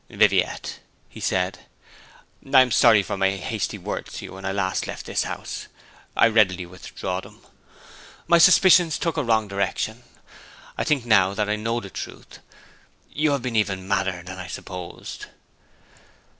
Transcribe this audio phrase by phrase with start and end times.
[0.09, 0.79] 'Viviette,'
[1.09, 1.59] he said,
[2.51, 5.67] 'I am sorry for my hasty words to you when I last left this house.
[6.17, 7.45] I readily withdraw them.
[8.25, 10.01] My suspicions took a wrong direction.
[10.75, 12.39] I think now that I know the truth.
[13.11, 15.27] You have been even madder than I supposed!'